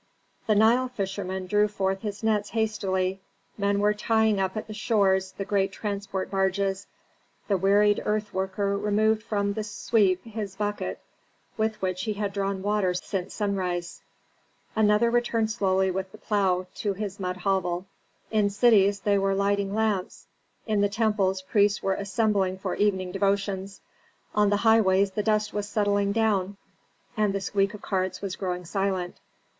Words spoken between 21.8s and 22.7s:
were assembling